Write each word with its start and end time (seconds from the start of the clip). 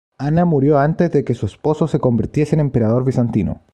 Ana 0.17 0.45
murió 0.45 0.79
antes 0.79 1.11
de 1.11 1.23
que 1.23 1.35
su 1.35 1.45
esposo 1.45 1.87
se 1.87 1.99
convirtiese 1.99 2.55
en 2.55 2.61
emperador 2.61 3.05
bizantino. 3.05 3.61